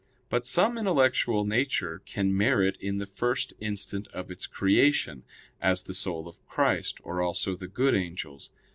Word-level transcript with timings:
But 0.31 0.47
some 0.47 0.79
intellectual 0.79 1.45
nature 1.45 2.01
can 2.07 2.35
merit 2.35 2.75
in 2.79 2.97
the 2.97 3.05
first 3.05 3.53
instant 3.59 4.07
of 4.07 4.31
its 4.31 4.47
creation; 4.47 5.21
as 5.61 5.83
the 5.83 5.93
soul 5.93 6.27
of 6.27 6.43
Christ, 6.47 6.97
or 7.03 7.21
also 7.21 7.55
the 7.55 7.67
good 7.67 7.93
angels. 7.93 8.49